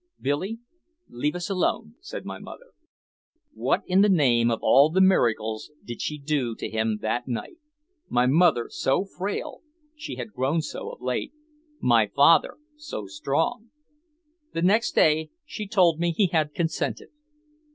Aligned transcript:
"Billy, 0.19 0.57
leave 1.09 1.35
us 1.35 1.47
alone," 1.47 1.93
said 1.99 2.25
my 2.25 2.39
mother. 2.39 2.71
What 3.53 3.83
in 3.85 4.01
the 4.01 4.09
name 4.09 4.49
of 4.49 4.57
all 4.63 4.89
the 4.89 4.99
miracles 4.99 5.69
did 5.85 6.01
she 6.01 6.17
do 6.17 6.55
to 6.55 6.67
him 6.71 6.97
that 7.03 7.27
night 7.27 7.59
my 8.09 8.25
mother 8.25 8.65
so 8.67 9.05
frail 9.05 9.61
(she 9.95 10.15
had 10.15 10.33
grown 10.33 10.63
so 10.63 10.89
of 10.89 11.01
late), 11.03 11.33
my 11.79 12.07
father 12.07 12.57
so 12.77 13.05
strong? 13.05 13.69
The 14.53 14.63
next 14.63 14.95
day 14.95 15.29
she 15.45 15.67
told 15.67 15.99
me 15.99 16.11
he 16.11 16.29
had 16.33 16.55
consented. 16.55 17.09